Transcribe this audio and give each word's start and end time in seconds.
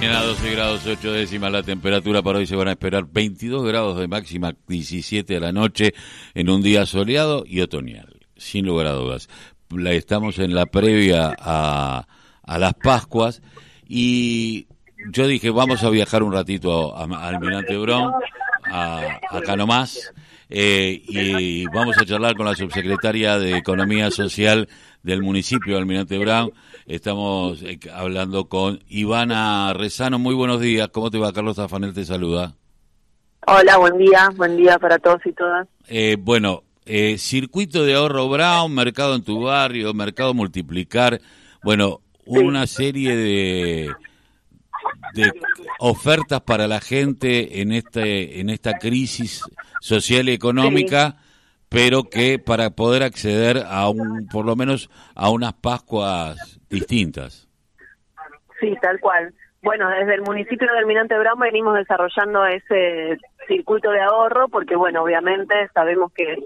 mañana 0.00 0.22
12 0.22 0.52
grados 0.52 0.86
8 0.86 1.12
décimas 1.12 1.52
la 1.52 1.62
temperatura 1.62 2.22
para 2.22 2.38
hoy. 2.38 2.46
Se 2.46 2.56
van 2.56 2.68
a 2.68 2.70
esperar 2.70 3.04
22 3.04 3.66
grados 3.66 3.98
de 3.98 4.08
máxima 4.08 4.54
17 4.66 5.34
de 5.34 5.40
la 5.40 5.52
noche 5.52 5.92
en 6.32 6.48
un 6.48 6.62
día 6.62 6.86
soleado 6.86 7.44
y 7.46 7.60
otoñal 7.60 8.18
sin 8.34 8.64
lugar 8.64 8.86
a 8.86 8.92
dudas. 8.92 9.28
Estamos 9.90 10.38
en 10.38 10.54
la 10.54 10.64
previa 10.64 11.36
a, 11.38 12.06
a 12.42 12.58
las 12.58 12.72
Pascuas 12.82 13.42
y 13.86 14.68
yo 15.12 15.26
dije 15.26 15.50
vamos 15.50 15.84
a 15.84 15.90
viajar 15.90 16.22
un 16.22 16.32
ratito 16.32 16.96
a, 16.96 17.04
Almirante 17.28 17.76
Brown 17.76 18.10
a, 18.72 19.18
acá 19.30 19.54
nomás 19.54 20.14
eh, 20.50 21.02
y 21.06 21.64
vamos 21.66 21.96
a 21.98 22.04
charlar 22.04 22.34
con 22.34 22.46
la 22.46 22.54
subsecretaria 22.54 23.38
de 23.38 23.56
Economía 23.56 24.10
Social 24.10 24.68
del 25.02 25.22
municipio 25.22 25.74
de 25.74 25.80
Almirante 25.80 26.18
Brown. 26.18 26.52
Estamos 26.86 27.62
eh, 27.62 27.78
hablando 27.94 28.48
con 28.48 28.80
Ivana 28.88 29.72
Rezano. 29.74 30.18
Muy 30.18 30.34
buenos 30.34 30.60
días. 30.60 30.88
¿Cómo 30.88 31.10
te 31.10 31.18
va? 31.18 31.32
Carlos 31.32 31.56
Zafanel 31.56 31.94
te 31.94 32.04
saluda. 32.04 32.54
Hola, 33.46 33.78
buen 33.78 33.96
día. 33.98 34.28
Buen 34.36 34.56
día 34.56 34.78
para 34.78 34.98
todos 34.98 35.20
y 35.24 35.32
todas. 35.32 35.68
Eh, 35.88 36.16
bueno, 36.18 36.64
eh, 36.84 37.18
circuito 37.18 37.84
de 37.84 37.94
ahorro 37.94 38.28
Brown, 38.28 38.74
mercado 38.74 39.14
en 39.14 39.22
tu 39.22 39.40
barrio, 39.42 39.94
mercado 39.94 40.34
multiplicar. 40.34 41.20
Bueno, 41.62 42.00
una 42.26 42.66
serie 42.66 43.16
de, 43.16 43.90
de 45.14 45.32
ofertas 45.78 46.40
para 46.42 46.66
la 46.66 46.80
gente 46.80 47.60
en 47.60 47.72
este 47.72 48.40
en 48.40 48.50
esta 48.50 48.78
crisis 48.78 49.42
social 49.80 50.28
y 50.28 50.32
económica 50.32 51.16
pero 51.70 52.02
que 52.10 52.38
para 52.38 52.70
poder 52.70 53.02
acceder 53.02 53.62
a 53.66 53.88
un, 53.88 54.26
por 54.26 54.44
lo 54.44 54.56
menos 54.56 54.90
a 55.14 55.30
unas 55.30 55.54
Pascuas 55.54 56.60
distintas. 56.68 57.48
Sí, 58.60 58.74
tal 58.82 58.98
cual. 59.00 59.32
Bueno, 59.62 59.88
desde 59.88 60.14
el 60.14 60.22
municipio 60.22 60.70
de 60.70 60.78
Almirante 60.78 61.16
Brown 61.18 61.38
venimos 61.38 61.76
desarrollando 61.76 62.44
ese 62.44 63.18
circuito 63.46 63.90
de 63.90 64.00
ahorro 64.00 64.48
porque, 64.48 64.74
bueno, 64.74 65.02
obviamente 65.02 65.54
sabemos 65.72 66.12
que 66.12 66.36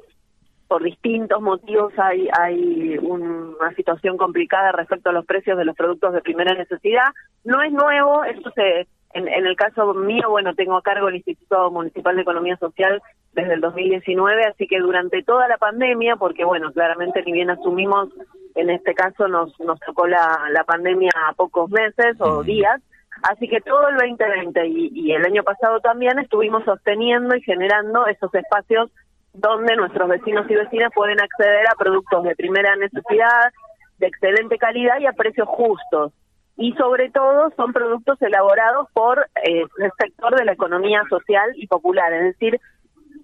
por 0.68 0.82
distintos 0.82 1.40
motivos 1.40 1.92
hay, 1.98 2.28
hay 2.38 2.98
una 2.98 3.74
situación 3.76 4.16
complicada 4.16 4.72
respecto 4.72 5.10
a 5.10 5.12
los 5.12 5.26
precios 5.26 5.58
de 5.58 5.64
los 5.64 5.76
productos 5.76 6.12
de 6.12 6.20
primera 6.20 6.54
necesidad. 6.54 7.12
No 7.44 7.62
es 7.62 7.72
nuevo, 7.72 8.24
esto 8.24 8.50
se 8.54 8.86
en, 9.14 9.28
el 9.28 9.56
caso 9.56 9.94
mío, 9.94 10.28
bueno, 10.28 10.54
tengo 10.54 10.76
a 10.76 10.82
cargo 10.82 11.08
el 11.08 11.16
Instituto 11.16 11.70
Municipal 11.70 12.16
de 12.16 12.22
Economía 12.22 12.56
Social 12.56 13.00
desde 13.32 13.54
el 13.54 13.60
2019, 13.60 14.44
así 14.44 14.66
que 14.66 14.80
durante 14.80 15.22
toda 15.22 15.46
la 15.46 15.56
pandemia, 15.56 16.16
porque 16.16 16.44
bueno, 16.44 16.72
claramente 16.72 17.22
ni 17.24 17.32
bien 17.32 17.50
asumimos, 17.50 18.08
en 18.56 18.70
este 18.70 18.92
caso 18.94 19.28
nos, 19.28 19.58
nos 19.60 19.78
tocó 19.80 20.08
la, 20.08 20.48
la 20.50 20.64
pandemia 20.64 21.10
a 21.28 21.32
pocos 21.34 21.70
meses 21.70 22.16
o 22.18 22.42
días, 22.42 22.82
así 23.22 23.48
que 23.48 23.60
todo 23.60 23.88
el 23.88 23.96
2020 23.96 24.66
y, 24.66 24.90
y 24.92 25.12
el 25.12 25.24
año 25.24 25.44
pasado 25.44 25.78
también 25.78 26.18
estuvimos 26.18 26.64
sosteniendo 26.64 27.36
y 27.36 27.42
generando 27.42 28.06
esos 28.08 28.34
espacios 28.34 28.90
donde 29.34 29.76
nuestros 29.76 30.08
vecinos 30.08 30.46
y 30.48 30.54
vecinas 30.54 30.90
pueden 30.94 31.20
acceder 31.20 31.66
a 31.68 31.76
productos 31.76 32.24
de 32.24 32.36
primera 32.36 32.74
necesidad, 32.76 33.52
de 33.98 34.06
excelente 34.06 34.58
calidad 34.58 34.98
y 35.00 35.06
a 35.06 35.12
precios 35.12 35.48
justos 35.48 36.12
y 36.56 36.72
sobre 36.74 37.10
todo 37.10 37.52
son 37.56 37.72
productos 37.72 38.20
elaborados 38.22 38.88
por 38.92 39.26
eh, 39.44 39.64
el 39.78 39.90
sector 39.98 40.36
de 40.36 40.44
la 40.44 40.52
economía 40.52 41.02
social 41.08 41.50
y 41.56 41.66
popular, 41.66 42.12
es 42.12 42.24
decir, 42.24 42.60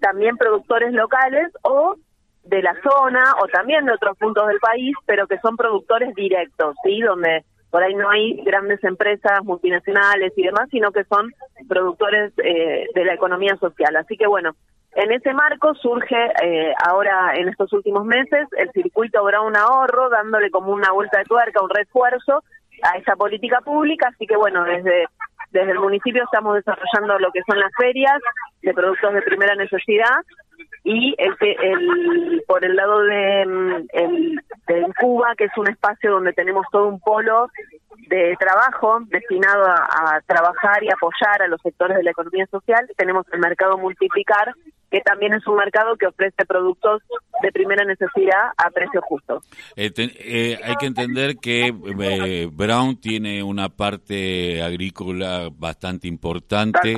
también 0.01 0.35
productores 0.37 0.91
locales 0.93 1.49
o 1.63 1.95
de 2.43 2.61
la 2.61 2.75
zona 2.81 3.23
o 3.41 3.47
también 3.47 3.85
de 3.85 3.93
otros 3.93 4.17
puntos 4.17 4.47
del 4.47 4.59
país, 4.59 4.95
pero 5.05 5.27
que 5.27 5.39
son 5.39 5.55
productores 5.55 6.13
directos, 6.15 6.75
¿sí? 6.83 6.99
Donde 7.01 7.45
por 7.69 7.83
ahí 7.83 7.93
no 7.95 8.09
hay 8.09 8.41
grandes 8.43 8.83
empresas 8.83 9.43
multinacionales 9.43 10.33
y 10.35 10.43
demás, 10.43 10.67
sino 10.69 10.91
que 10.91 11.05
son 11.05 11.31
productores 11.69 12.33
eh, 12.43 12.87
de 12.93 13.05
la 13.05 13.13
economía 13.13 13.55
social. 13.57 13.95
Así 13.95 14.17
que 14.17 14.27
bueno, 14.27 14.55
en 14.95 15.11
ese 15.11 15.33
marco 15.33 15.73
surge 15.75 16.15
eh, 16.43 16.73
ahora 16.85 17.35
en 17.35 17.47
estos 17.47 17.71
últimos 17.73 18.05
meses 18.05 18.47
el 18.57 18.71
circuito 18.71 19.23
Brown 19.23 19.55
Ahorro, 19.55 20.09
dándole 20.09 20.51
como 20.51 20.71
una 20.71 20.91
vuelta 20.91 21.19
de 21.19 21.25
tuerca, 21.25 21.63
un 21.63 21.69
refuerzo 21.69 22.43
a 22.83 22.97
esa 22.97 23.15
política 23.15 23.61
pública, 23.61 24.09
así 24.09 24.25
que 24.25 24.35
bueno, 24.35 24.63
desde 24.63 25.05
desde 25.51 25.71
el 25.71 25.79
municipio 25.79 26.23
estamos 26.23 26.55
desarrollando 26.55 27.19
lo 27.19 27.31
que 27.31 27.41
son 27.45 27.59
las 27.59 27.71
ferias 27.77 28.19
de 28.61 28.73
productos 28.73 29.13
de 29.13 29.21
primera 29.21 29.55
necesidad 29.55 30.15
y 30.83 31.13
el, 31.17 31.35
el 31.39 32.43
por 32.47 32.63
el 32.63 32.75
lado 32.75 33.01
de, 33.01 33.45
mm, 33.45 33.87
el, 33.93 34.41
de 34.67 34.87
Cuba, 34.99 35.33
que 35.37 35.45
es 35.45 35.57
un 35.57 35.69
espacio 35.69 36.11
donde 36.11 36.33
tenemos 36.33 36.65
todo 36.71 36.87
un 36.87 36.99
polo 36.99 37.49
de 38.07 38.35
trabajo 38.39 38.99
destinado 39.07 39.65
a, 39.65 40.15
a, 40.15 40.21
trabajar 40.25 40.83
y 40.83 40.89
apoyar 40.89 41.41
a 41.41 41.47
los 41.47 41.61
sectores 41.61 41.97
de 41.97 42.03
la 42.03 42.11
economía 42.11 42.45
social. 42.47 42.89
Tenemos 42.97 43.25
el 43.31 43.39
mercado 43.39 43.77
multiplicar, 43.77 44.53
que 44.91 44.99
también 45.01 45.33
es 45.33 45.47
un 45.47 45.55
mercado 45.55 45.95
que 45.95 46.05
ofrece 46.05 46.45
productos 46.45 47.01
de 47.41 47.51
primera 47.51 47.85
necesidad 47.85 48.51
a 48.57 48.69
precios 48.69 49.03
justos. 49.05 49.43
Eh, 49.77 49.91
eh, 49.97 50.59
hay 50.61 50.75
que 50.75 50.85
entender 50.85 51.37
que 51.37 51.73
eh, 51.73 52.49
Brown 52.51 52.99
tiene 52.99 53.41
una 53.41 53.69
parte 53.69 54.61
agrícola 54.61 55.49
bastante 55.51 56.09
importante 56.09 56.95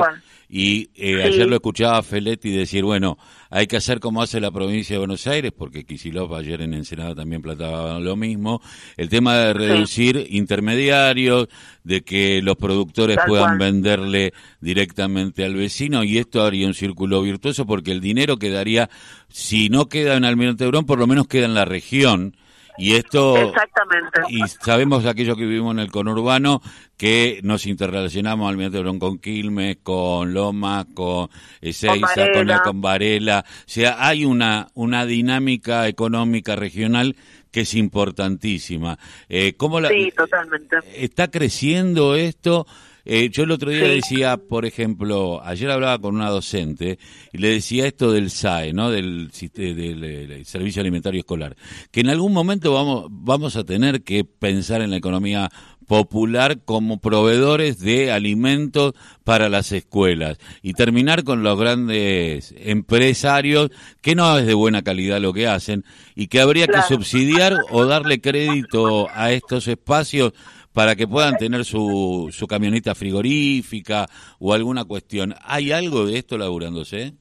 y 0.50 0.90
ayer 1.02 1.48
lo 1.48 1.56
escuchaba 1.56 1.98
a 1.98 2.04
Feletti 2.04 2.52
decir, 2.52 2.84
bueno, 2.84 3.18
hay 3.50 3.68
que 3.68 3.78
hacer 3.78 4.00
como 4.00 4.22
hace 4.22 4.40
la 4.40 4.52
provincia 4.52 4.96
de 4.96 5.00
Buenos 5.00 5.26
Aires, 5.28 5.52
porque 5.56 5.84
Kicillof 5.84 6.32
ayer 6.34 6.62
en 6.62 6.74
Ensenada 6.74 7.16
también 7.16 7.42
plataba 7.42 8.00
lo 8.00 8.16
mismo, 8.16 8.62
el 8.98 9.10
tema 9.10 9.36
de 9.38 9.54
reducir 9.54 10.28
intermediarios, 10.30 11.48
de 11.84 12.02
que 12.02 12.42
los 12.42 12.56
productores 12.56 13.18
puedan 13.28 13.58
venderle 13.58 14.34
directamente 14.64 15.44
al 15.46 15.56
vecino 15.56 16.04
y 16.04 16.18
esto 16.18 16.44
haría 16.44 16.66
un 16.66 16.74
círculo 16.74 17.22
virtuoso 17.22 17.66
porque 17.66 17.92
el 17.92 18.02
dinero 18.02 18.38
quedaría, 18.38 18.90
si 19.30 19.70
no 19.70 19.90
queda 19.90 20.16
en 20.16 20.26
Almirante 20.26 20.66
Brón, 20.66 20.86
por 20.86 20.98
lo 20.98 21.08
menos 21.08 21.28
queda 21.28 21.46
en 21.46 21.54
la 21.54 21.66
región. 21.66 22.36
Y 22.76 22.96
esto. 22.96 23.38
Exactamente. 23.38 24.22
Y 24.30 24.42
sabemos 24.48 25.06
aquello 25.06 25.36
que 25.36 25.46
vivimos 25.46 25.76
en 25.76 25.80
el 25.80 25.92
conurbano, 25.92 26.60
que 26.98 27.40
nos 27.44 27.68
interrelacionamos 27.68 28.50
Almirante 28.50 28.80
Brón 28.80 28.98
con 28.98 29.20
Quilmes, 29.20 29.78
con 29.84 30.34
Loma, 30.34 30.88
con 30.92 31.30
Ezeiza, 31.62 32.32
con, 32.34 32.48
con, 32.64 32.82
Varela. 32.82 33.46
O 33.48 33.64
sea, 33.68 33.98
hay 34.00 34.26
una, 34.26 34.70
una 34.74 35.06
dinámica 35.06 35.88
económica 35.88 36.56
regional 36.56 37.16
que 37.52 37.62
es 37.62 37.76
importantísima. 37.76 38.98
Eh, 39.30 39.54
¿cómo 39.56 39.80
la, 39.80 39.90
sí, 39.90 40.12
totalmente. 40.18 40.78
¿Está 40.96 41.30
creciendo 41.30 42.16
esto? 42.16 42.66
Eh, 43.06 43.30
yo 43.30 43.44
el 43.44 43.52
otro 43.52 43.70
día 43.70 43.88
decía, 43.88 44.38
por 44.38 44.66
ejemplo, 44.66 45.42
ayer 45.44 45.70
hablaba 45.70 46.00
con 46.00 46.16
una 46.16 46.30
docente 46.30 47.00
y 47.34 47.38
le 47.38 47.50
decía 47.50 47.86
esto 47.86 48.12
del 48.12 48.30
SAE, 48.30 48.72
¿no? 48.72 48.92
Del, 48.92 49.30
del, 49.30 50.46
Servicio 50.46 50.82
Alimentario 50.82 51.20
Escolar, 51.20 51.56
que 51.92 52.02
en 52.02 52.10
algún 52.10 52.32
momento 52.32 52.74
vamos, 52.74 53.08
vamos 53.10 53.56
a 53.58 53.66
tener 53.66 54.04
que 54.04 54.24
pensar 54.24 54.82
en 54.82 54.92
la 54.92 54.98
economía 54.98 55.50
popular 55.84 56.62
como 56.64 57.00
proveedores 57.00 57.80
de 57.80 58.12
alimentos 58.12 58.94
para 59.24 59.50
las 59.50 59.72
escuelas 59.72 60.38
y 60.62 60.74
terminar 60.74 61.24
con 61.24 61.44
los 61.44 61.60
grandes 61.60 62.54
empresarios 62.58 63.70
que 64.02 64.16
no 64.16 64.38
es 64.38 64.46
de 64.46 64.54
buena 64.54 64.82
calidad 64.82 65.20
lo 65.20 65.34
que 65.34 65.48
hacen 65.48 65.84
y 66.16 66.28
que 66.28 66.42
habría 66.42 66.68
que 66.68 66.82
subsidiar 66.88 67.58
o 67.72 67.86
darle 67.86 68.22
crédito 68.22 69.08
a 69.14 69.32
estos 69.32 69.68
espacios 69.68 70.34
para 70.74 70.96
que 70.96 71.08
puedan 71.08 71.38
tener 71.38 71.66
su, 71.66 72.30
su 72.32 72.48
camioneta 72.48 72.96
frigorífica 72.96 74.08
o 74.40 74.54
alguna 74.54 74.86
cuestión. 74.86 75.34
¿Hay 75.46 75.72
algo 75.72 76.06
de 76.06 76.18
esto 76.18 76.38
laburándose? 76.38 77.14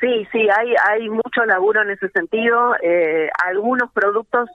Sí, 0.00 0.26
sí, 0.30 0.48
hay, 0.54 0.74
hay 0.90 1.08
mucho 1.08 1.46
laburo 1.46 1.82
en 1.82 1.90
ese 1.90 2.10
sentido. 2.10 2.74
Eh, 2.82 3.30
algunos 3.42 3.90
productos 3.92 4.50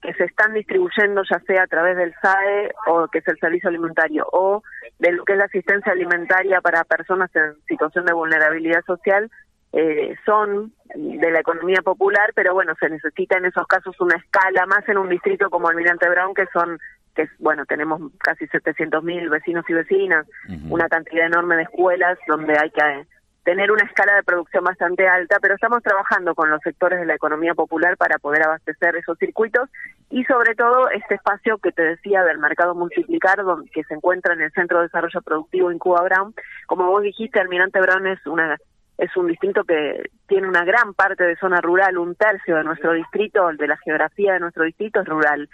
que 0.00 0.12
se 0.14 0.24
están 0.24 0.52
distribuyendo 0.52 1.22
ya 1.28 1.40
sea 1.40 1.62
a 1.62 1.66
través 1.66 1.96
del 1.96 2.12
SAE 2.20 2.72
o 2.88 3.08
que 3.08 3.18
es 3.18 3.28
el 3.28 3.38
servicio 3.38 3.68
alimentario 3.68 4.26
o 4.32 4.62
de 4.98 5.12
lo 5.12 5.24
que 5.24 5.32
es 5.32 5.38
la 5.38 5.44
asistencia 5.44 5.92
alimentaria 5.92 6.60
para 6.60 6.84
personas 6.84 7.30
en 7.34 7.54
situación 7.66 8.04
de 8.04 8.12
vulnerabilidad 8.12 8.84
social 8.84 9.30
eh, 9.72 10.16
son 10.26 10.72
de 10.94 11.30
la 11.30 11.40
economía 11.40 11.80
popular, 11.82 12.32
pero 12.34 12.52
bueno, 12.52 12.74
se 12.78 12.90
necesita 12.90 13.38
en 13.38 13.46
esos 13.46 13.66
casos 13.66 13.98
una 14.00 14.16
escala 14.16 14.66
más 14.66 14.86
en 14.88 14.98
un 14.98 15.08
distrito 15.08 15.48
como 15.48 15.68
Almirante 15.68 16.08
Brown, 16.08 16.34
que 16.34 16.46
son, 16.52 16.78
que 17.14 17.28
bueno, 17.38 17.64
tenemos 17.64 18.00
casi 18.18 18.46
700 18.46 19.02
mil 19.02 19.30
vecinos 19.30 19.64
y 19.68 19.72
vecinas, 19.72 20.26
una 20.68 20.88
cantidad 20.88 21.26
enorme 21.26 21.56
de 21.56 21.62
escuelas 21.62 22.18
donde 22.28 22.58
hay 22.58 22.70
que 22.70 23.06
tener 23.44 23.72
una 23.72 23.84
escala 23.84 24.14
de 24.14 24.22
producción 24.22 24.62
bastante 24.62 25.08
alta, 25.08 25.38
pero 25.40 25.54
estamos 25.54 25.82
trabajando 25.82 26.34
con 26.34 26.50
los 26.50 26.60
sectores 26.62 27.00
de 27.00 27.06
la 27.06 27.14
economía 27.14 27.54
popular 27.54 27.96
para 27.96 28.18
poder 28.18 28.42
abastecer 28.44 28.94
esos 28.96 29.18
circuitos 29.18 29.68
y 30.10 30.24
sobre 30.24 30.54
todo 30.54 30.90
este 30.90 31.16
espacio 31.16 31.58
que 31.58 31.72
te 31.72 31.82
decía 31.82 32.22
del 32.22 32.38
mercado 32.38 32.74
multiplicar, 32.74 33.42
donde, 33.42 33.68
que 33.70 33.82
se 33.84 33.94
encuentra 33.94 34.34
en 34.34 34.42
el 34.42 34.52
Centro 34.52 34.78
de 34.78 34.84
Desarrollo 34.84 35.22
Productivo 35.22 35.70
en 35.70 35.78
Cuba 35.78 36.02
Brown. 36.02 36.34
Como 36.66 36.86
vos 36.86 37.02
dijiste, 37.02 37.40
Almirante 37.40 37.80
Brown 37.80 38.06
es 38.06 38.24
una 38.26 38.58
es 39.02 39.16
un 39.16 39.26
distrito 39.26 39.64
que 39.64 40.10
tiene 40.28 40.46
una 40.46 40.64
gran 40.64 40.94
parte 40.94 41.24
de 41.24 41.34
zona 41.36 41.60
rural, 41.60 41.98
un 41.98 42.14
tercio 42.14 42.56
de 42.56 42.62
nuestro 42.62 42.92
distrito, 42.92 43.48
de 43.52 43.66
la 43.66 43.76
geografía 43.78 44.34
de 44.34 44.40
nuestro 44.40 44.62
distrito 44.62 45.00
es 45.00 45.08
rural. 45.08 45.48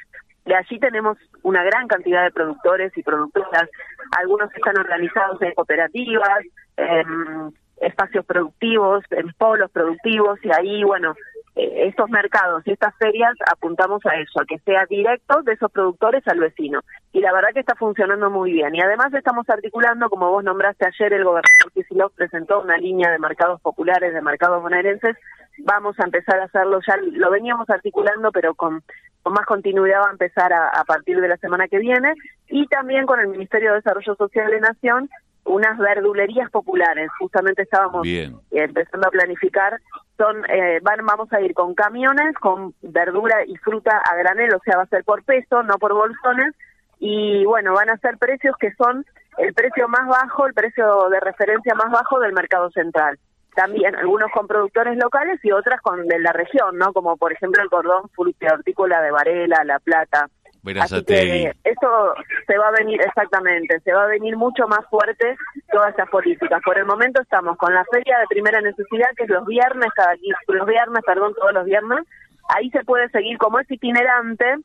De 0.44 0.54
allí 0.54 0.78
tenemos 0.78 1.16
una 1.42 1.64
gran 1.64 1.88
cantidad 1.88 2.24
de 2.24 2.30
productores 2.30 2.92
y 2.96 3.02
productoras. 3.02 3.70
Algunos 4.18 4.54
están 4.54 4.78
organizados 4.78 5.40
en 5.40 5.54
cooperativas, 5.54 6.40
en 6.76 7.54
espacios 7.80 8.26
productivos, 8.26 9.02
en 9.10 9.32
polos 9.32 9.70
productivos, 9.70 10.38
y 10.44 10.50
ahí, 10.52 10.84
bueno, 10.84 11.14
estos 11.58 12.08
mercados 12.10 12.62
y 12.66 12.72
estas 12.72 12.94
ferias 12.96 13.34
apuntamos 13.50 14.04
a 14.06 14.14
eso, 14.16 14.40
a 14.40 14.44
que 14.44 14.58
sea 14.60 14.86
directo 14.88 15.42
de 15.42 15.54
esos 15.54 15.70
productores 15.70 16.26
al 16.28 16.38
vecino. 16.38 16.80
Y 17.12 17.20
la 17.20 17.32
verdad 17.32 17.50
que 17.52 17.60
está 17.60 17.74
funcionando 17.74 18.30
muy 18.30 18.52
bien. 18.52 18.74
Y 18.74 18.80
además 18.80 19.12
estamos 19.12 19.48
articulando, 19.48 20.08
como 20.08 20.30
vos 20.30 20.44
nombraste 20.44 20.86
ayer, 20.86 21.12
el 21.12 21.24
gobernador 21.24 21.72
Kicillof 21.74 22.12
presentó 22.14 22.60
una 22.60 22.76
línea 22.76 23.10
de 23.10 23.18
mercados 23.18 23.60
populares, 23.60 24.14
de 24.14 24.22
mercados 24.22 24.62
bonaerenses. 24.62 25.16
Vamos 25.58 25.98
a 25.98 26.04
empezar 26.04 26.38
a 26.38 26.44
hacerlo, 26.44 26.78
ya 26.86 26.96
lo 26.96 27.30
veníamos 27.30 27.68
articulando, 27.68 28.30
pero 28.30 28.54
con, 28.54 28.82
con 29.22 29.32
más 29.32 29.44
continuidad 29.44 30.02
va 30.02 30.08
a 30.08 30.12
empezar 30.12 30.52
a, 30.52 30.68
a 30.68 30.84
partir 30.84 31.20
de 31.20 31.28
la 31.28 31.36
semana 31.38 31.66
que 31.66 31.78
viene. 31.78 32.14
Y 32.48 32.66
también 32.68 33.06
con 33.06 33.18
el 33.18 33.28
Ministerio 33.28 33.70
de 33.70 33.76
Desarrollo 33.76 34.14
Social 34.14 34.50
de 34.50 34.60
Nación 34.60 35.10
unas 35.48 35.78
verdulerías 35.78 36.50
populares. 36.50 37.10
Justamente 37.18 37.62
estábamos 37.62 38.06
empezando 38.50 39.08
a 39.08 39.10
planificar. 39.10 39.80
Son, 40.16 40.44
eh, 40.50 40.80
van, 40.82 41.04
vamos 41.04 41.32
a 41.32 41.40
ir 41.40 41.54
con 41.54 41.74
camiones, 41.74 42.34
con 42.40 42.74
verdura 42.82 43.44
y 43.46 43.56
fruta 43.56 43.98
a 43.98 44.16
granel, 44.16 44.54
o 44.54 44.60
sea, 44.64 44.76
va 44.76 44.82
a 44.82 44.88
ser 44.88 45.04
por 45.04 45.22
peso, 45.24 45.62
no 45.62 45.78
por 45.78 45.94
bolsones. 45.94 46.54
Y 46.98 47.44
bueno, 47.44 47.74
van 47.74 47.90
a 47.90 47.96
ser 47.98 48.18
precios 48.18 48.56
que 48.58 48.72
son 48.74 49.04
el 49.38 49.54
precio 49.54 49.88
más 49.88 50.06
bajo, 50.08 50.46
el 50.46 50.54
precio 50.54 51.08
de 51.10 51.20
referencia 51.20 51.74
más 51.74 51.90
bajo 51.90 52.18
del 52.20 52.32
mercado 52.32 52.70
central. 52.70 53.18
También 53.54 53.96
algunos 53.96 54.30
con 54.32 54.46
productores 54.46 54.96
locales 54.96 55.40
y 55.42 55.52
otras 55.52 55.80
con 55.80 56.06
de 56.06 56.18
la 56.20 56.32
región, 56.32 56.76
¿no? 56.76 56.92
Como 56.92 57.16
por 57.16 57.32
ejemplo 57.32 57.62
el 57.62 57.70
cordón 57.70 58.10
hortícola 58.16 59.00
de 59.00 59.10
Varela, 59.10 59.64
La 59.64 59.78
Plata. 59.78 60.28
Así 60.76 61.04
que 61.04 61.52
eso 61.64 62.14
se 62.46 62.58
va 62.58 62.68
a 62.68 62.72
venir, 62.72 63.00
exactamente, 63.00 63.80
se 63.80 63.92
va 63.92 64.04
a 64.04 64.08
venir 64.08 64.36
mucho 64.36 64.66
más 64.68 64.84
fuerte 64.90 65.36
todas 65.70 65.94
esas 65.94 66.08
políticas. 66.08 66.60
Por 66.64 66.78
el 66.78 66.84
momento 66.84 67.22
estamos 67.22 67.56
con 67.56 67.74
la 67.74 67.84
feria 67.84 68.18
de 68.18 68.26
primera 68.28 68.60
necesidad, 68.60 69.08
que 69.16 69.24
es 69.24 69.30
los 69.30 69.46
viernes, 69.46 69.90
cada 69.94 70.14
los 70.48 70.66
viernes, 70.66 71.02
perdón, 71.06 71.34
todos 71.34 71.52
los 71.52 71.64
viernes. 71.64 72.00
Ahí 72.48 72.70
se 72.70 72.84
puede 72.84 73.08
seguir, 73.10 73.38
como 73.38 73.60
es 73.60 73.70
itinerante, 73.70 74.56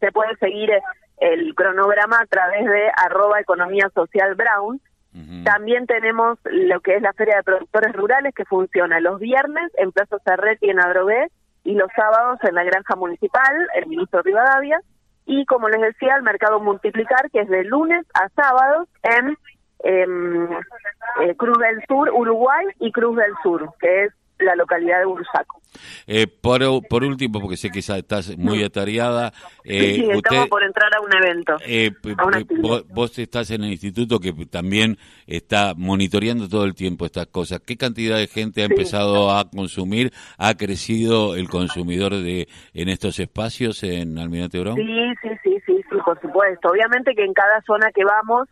se 0.00 0.12
puede 0.12 0.34
seguir 0.36 0.70
el 1.18 1.54
cronograma 1.54 2.18
a 2.20 2.26
través 2.26 2.64
de 2.64 2.90
arroba 2.96 3.40
economía 3.40 3.90
social 3.94 4.34
brown. 4.34 4.80
También 5.44 5.86
tenemos 5.86 6.38
lo 6.44 6.80
que 6.80 6.94
es 6.94 7.02
la 7.02 7.12
Feria 7.12 7.36
de 7.36 7.42
Productores 7.42 7.92
Rurales 7.94 8.32
que 8.32 8.44
funciona 8.44 9.00
los 9.00 9.18
viernes 9.18 9.72
en 9.76 9.90
Plaza 9.90 10.16
Cerretti 10.24 10.70
en 10.70 10.78
Adrogué 10.78 11.26
y 11.64 11.74
los 11.74 11.90
sábados 11.96 12.38
en 12.44 12.54
la 12.54 12.62
Granja 12.62 12.94
Municipal, 12.94 13.54
el 13.74 13.86
ministro 13.86 14.22
Rivadavia 14.22 14.80
y 15.30 15.46
como 15.46 15.68
les 15.68 15.80
decía, 15.80 16.16
el 16.16 16.24
mercado 16.24 16.58
multiplicar, 16.58 17.30
que 17.30 17.42
es 17.42 17.48
de 17.48 17.62
lunes 17.62 18.04
a 18.14 18.28
sábados 18.30 18.88
en 19.04 19.38
eh, 19.84 21.34
Cruz 21.36 21.56
del 21.58 21.84
Sur, 21.86 22.10
Uruguay, 22.10 22.66
y 22.80 22.90
Cruz 22.90 23.16
del 23.16 23.32
Sur, 23.40 23.70
que 23.78 24.06
es 24.06 24.12
la 24.42 24.54
localidad 24.54 25.00
de 25.00 25.06
Bursaco. 25.06 25.60
Eh, 26.06 26.26
por, 26.26 26.60
por 26.88 27.04
último, 27.04 27.40
porque 27.40 27.56
sé 27.56 27.70
que 27.70 27.78
estás 27.78 28.36
muy 28.36 28.62
atareada. 28.64 29.32
Eh, 29.64 29.94
sí, 29.94 30.08
estamos 30.10 30.48
por 30.48 30.62
entrar 30.62 30.90
a 30.94 31.00
un 31.00 31.14
evento. 31.14 31.56
Eh, 31.66 31.90
vos, 32.88 33.18
estás 33.18 33.50
en 33.50 33.64
el 33.64 33.70
instituto 33.70 34.18
que 34.18 34.32
también 34.46 34.98
está 35.26 35.74
monitoreando 35.76 36.48
todo 36.48 36.64
el 36.64 36.74
tiempo 36.74 37.06
estas 37.06 37.26
cosas. 37.26 37.60
¿Qué 37.60 37.76
cantidad 37.76 38.16
de 38.16 38.26
gente 38.26 38.62
ha 38.62 38.66
empezado 38.66 39.30
a 39.30 39.48
consumir? 39.48 40.12
¿Ha 40.38 40.54
crecido 40.54 41.36
el 41.36 41.48
consumidor 41.48 42.12
de 42.12 42.48
en 42.74 42.88
estos 42.88 43.18
espacios 43.18 43.82
en 43.82 44.18
Almirante 44.18 44.58
Brown? 44.58 44.76
Sí, 44.76 44.86
sí, 45.22 45.28
sí, 45.42 45.62
sí, 45.66 45.84
sí, 45.90 45.96
por 46.04 46.20
supuesto. 46.20 46.68
Obviamente 46.68 47.14
que 47.14 47.24
en 47.24 47.32
cada 47.32 47.60
zona 47.62 47.90
que 47.94 48.04
vamos 48.04 48.48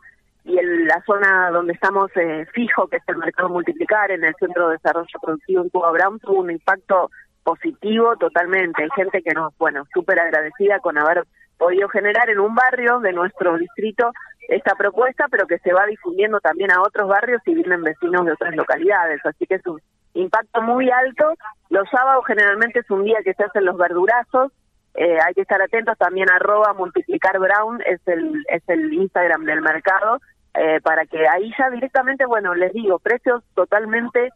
y 0.49 0.59
en 0.59 0.87
la 0.87 1.03
zona 1.05 1.51
donde 1.51 1.75
estamos 1.75 2.11
eh, 2.17 2.47
fijo, 2.55 2.89
que 2.89 2.97
es 2.97 3.03
el 3.07 3.19
mercado 3.19 3.51
multiplicar, 3.51 4.11
en 4.11 4.25
el 4.25 4.35
Centro 4.41 4.69
de 4.69 4.77
Desarrollo 4.77 5.21
Productivo 5.21 5.63
en 5.63 5.69
Cuba 5.69 5.93
Brown, 5.93 6.19
tuvo 6.21 6.41
un 6.41 6.51
impacto 6.51 7.11
positivo 7.45 8.17
totalmente. 8.17 8.83
Hay 8.83 8.89
gente 8.97 9.23
que 9.23 9.35
nos, 9.35 9.57
bueno, 9.59 9.85
súper 9.93 10.19
agradecida 10.19 10.81
con 10.81 10.97
haber 10.97 11.25
podido 11.59 11.89
generar 11.91 12.31
en 12.31 12.41
un 12.41 12.55
barrio 12.55 13.01
de 13.01 13.13
nuestro 13.13 13.59
distrito 13.59 14.13
esta 14.49 14.75
propuesta, 14.75 15.27
pero 15.31 15.47
que 15.47 15.59
se 15.59 15.75
va 15.75 15.85
difundiendo 15.85 16.41
también 16.41 16.73
a 16.73 16.81
otros 16.81 17.09
barrios 17.09 17.43
y 17.45 17.55
vienen 17.55 17.83
vecinos 17.83 18.25
de 18.25 18.33
otras 18.33 18.57
localidades. 18.57 19.21
Así 19.27 19.45
que 19.47 19.57
es 19.57 19.67
un 19.67 19.79
impacto 20.15 20.63
muy 20.63 20.89
alto. 20.91 21.35
Los 21.69 21.91
sábados 21.91 22.25
generalmente 22.27 22.81
es 22.81 22.91
un 22.91 23.05
día 23.05 23.19
que 23.23 23.35
se 23.35 23.45
hacen 23.45 23.67
los 23.67 23.77
verdurazos. 23.77 24.51
Eh, 24.95 25.19
hay 25.21 25.35
que 25.35 25.43
estar 25.43 25.61
atentos 25.61 25.99
también 25.99 26.31
arroba 26.31 26.73
multiplicar 26.73 27.39
brown 27.39 27.81
es 27.87 28.01
el 28.07 28.43
es 28.49 28.63
el 28.69 28.91
Instagram 28.93 29.45
del 29.45 29.61
mercado 29.61 30.19
eh, 30.59 30.81
para 30.83 31.07
que 31.07 31.29
ahí 31.29 31.53
ya 31.57 31.71
directamente, 31.71 32.27
bueno, 32.27 32.55
les 32.55 32.73
digo, 32.73 32.99
precios 32.99 33.45
totalmente, 33.55 34.31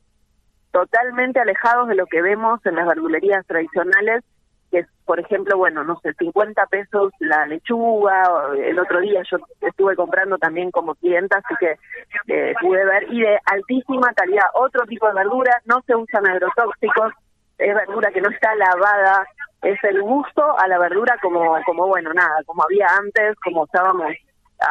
totalmente 0.70 1.40
alejados 1.40 1.88
de 1.88 1.96
lo 1.96 2.06
que 2.06 2.22
vemos 2.22 2.64
en 2.64 2.76
las 2.76 2.86
verdulerías 2.86 3.44
tradicionales, 3.46 4.22
que 4.70 4.78
es, 4.80 4.86
por 5.04 5.19
ejemplo, 5.19 5.58
bueno, 5.58 5.82
no 5.82 5.98
sé, 6.00 6.14
50 6.14 6.64
pesos 6.66 7.12
la 7.19 7.46
lechuga, 7.46 8.22
el 8.56 8.78
otro 8.78 9.00
día 9.00 9.22
yo 9.28 9.38
estuve 9.60 9.96
comprando 9.96 10.38
también 10.38 10.70
como 10.70 10.94
clienta, 10.94 11.38
así 11.38 11.54
que 11.58 11.76
eh, 12.28 12.54
pude 12.60 12.84
ver, 12.84 13.12
y 13.12 13.20
de 13.20 13.38
altísima 13.44 14.12
calidad, 14.14 14.46
otro 14.54 14.86
tipo 14.86 15.08
de 15.08 15.14
verdura, 15.14 15.60
no 15.64 15.82
se 15.86 15.96
usan 15.96 16.26
agrotóxicos, 16.28 17.12
es 17.58 17.74
verdura 17.74 18.12
que 18.12 18.20
no 18.20 18.30
está 18.30 18.54
lavada, 18.54 19.26
es 19.62 19.82
el 19.84 20.00
gusto 20.00 20.58
a 20.58 20.69
la 20.69 20.78
verdura 20.78 21.16
como, 21.20 21.56
como 21.64 21.88
bueno, 21.88 22.12
nada, 22.14 22.42
como 22.46 22.62
había 22.62 22.86
antes, 22.96 23.36
como 23.40 23.64
estábamos 23.64 24.12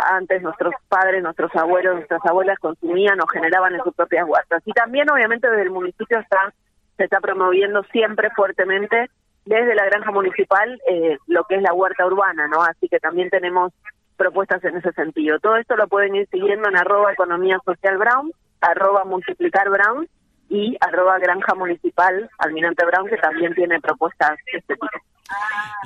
antes 0.10 0.42
nuestros 0.42 0.74
padres, 0.88 1.22
nuestros 1.22 1.56
abuelos, 1.56 1.96
nuestras 1.96 2.26
abuelas 2.26 2.58
consumían 2.60 3.20
o 3.22 3.28
generaban 3.28 3.76
en 3.76 3.84
sus 3.84 3.94
propias 3.94 4.28
huertas. 4.28 4.62
Y 4.66 4.74
también 4.74 5.10
obviamente 5.10 5.50
desde 5.50 5.64
el 5.64 5.72
municipio 5.72 6.20
está 6.20 6.54
se 6.98 7.06
está 7.06 7.20
promoviendo 7.20 7.84
siempre 7.92 8.30
fuertemente 8.36 9.10
desde 9.46 9.74
la 9.76 9.86
granja 9.86 10.12
municipal 10.12 10.80
eh, 10.88 11.18
lo 11.28 11.46
que 11.46 11.56
es 11.56 11.62
la 11.62 11.74
huerta 11.74 12.06
urbana, 12.06 12.48
¿no? 12.48 12.62
Así 12.62 12.88
que 12.88 13.00
también 13.00 13.30
tenemos 13.30 13.74
propuestas 14.18 14.64
en 14.66 14.78
ese 14.78 14.92
sentido. 14.92 15.40
Todo 15.40 15.56
esto 15.56 15.76
lo 15.76 15.88
pueden 15.88 16.16
ir 16.16 16.28
siguiendo 16.30 16.70
en 16.70 16.78
arroba 16.78 17.12
economía 17.12 17.60
social 17.66 17.98
brown, 17.98 18.32
arroba 18.62 19.04
multiplicar 19.04 19.70
brown 19.70 20.08
y 20.50 20.78
arroba 20.80 21.18
granja 21.18 21.56
municipal 21.56 22.30
almirante 22.38 22.86
brown 22.86 23.08
que 23.08 23.18
también 23.18 23.56
tiene 23.56 23.82
propuestas 23.82 24.38
de 24.52 24.60
este 24.60 24.76
tipo. 24.76 24.88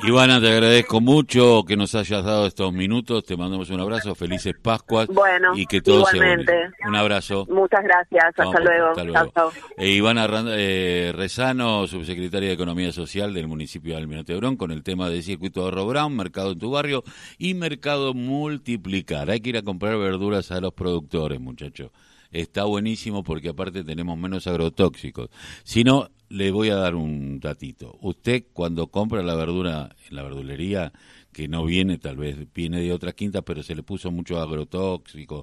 Ivana, 0.03 0.41
te 0.41 0.51
agradezco 0.51 0.99
mucho 0.99 1.63
que 1.65 1.77
nos 1.77 1.95
hayas 1.95 2.23
dado 2.23 2.47
estos 2.47 2.73
minutos. 2.73 3.23
Te 3.23 3.37
mandamos 3.37 3.69
un 3.69 3.79
abrazo, 3.79 4.13
felices 4.13 4.53
Pascuas. 4.61 5.07
Bueno, 5.07 5.55
y 5.55 5.65
que 5.65 5.81
todo 5.81 5.99
igualmente. 5.99 6.53
un 6.85 6.95
abrazo. 6.95 7.47
Muchas 7.49 7.81
gracias, 7.81 8.25
hasta 8.37 8.59
luego. 8.59 8.91
Eh, 9.77 9.91
Ivana 9.91 10.27
eh, 10.49 11.13
Rezano, 11.15 11.87
subsecretaria 11.87 12.49
de 12.49 12.55
Economía 12.55 12.91
Social 12.91 13.33
del 13.33 13.47
municipio 13.47 13.93
de 13.93 14.01
Almirante 14.01 14.35
Brón, 14.35 14.57
con 14.57 14.71
el 14.71 14.83
tema 14.83 15.09
de 15.09 15.21
circuito 15.21 15.65
de 15.71 15.83
Brown, 15.85 16.15
mercado 16.15 16.51
en 16.51 16.59
tu 16.59 16.71
barrio 16.71 17.03
y 17.37 17.53
mercado 17.53 18.13
multiplicar. 18.13 19.29
Hay 19.29 19.39
que 19.39 19.49
ir 19.49 19.57
a 19.57 19.63
comprar 19.63 19.97
verduras 19.97 20.51
a 20.51 20.59
los 20.59 20.73
productores, 20.73 21.39
muchachos 21.39 21.91
está 22.31 22.65
buenísimo 22.65 23.23
porque 23.23 23.49
aparte 23.49 23.83
tenemos 23.85 24.17
menos 24.17 24.45
agrotóxicos. 24.47 25.29
Si 25.63 25.85
no, 25.85 26.09
le 26.35 26.51
voy 26.51 26.69
a 26.69 26.75
dar 26.75 26.95
un 26.95 27.39
datito. 27.39 27.97
Usted 28.01 28.47
cuando 28.51 28.87
compra 28.87 29.23
la 29.23 29.35
verdura 29.35 29.95
en 30.09 30.15
la 30.17 30.23
verdulería, 30.23 30.91
que 31.31 31.47
no 31.47 31.65
viene, 31.65 31.97
tal 31.97 32.17
vez 32.17 32.35
viene 32.53 32.81
de 32.81 32.91
otra 32.91 33.13
quinta, 33.13 33.41
pero 33.41 33.63
se 33.63 33.73
le 33.73 33.83
puso 33.83 34.11
mucho 34.11 34.39
agrotóxico 34.41 35.33